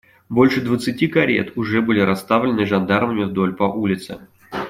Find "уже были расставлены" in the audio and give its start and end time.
1.59-2.65